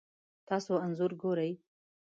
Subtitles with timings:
[0.47, 1.51] تاسو انځور ګورئ